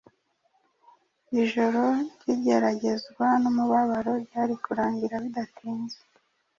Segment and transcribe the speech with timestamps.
[1.41, 5.97] Ijoro ry’igeragezwa n’umubabaro ryari kurangira bidatinze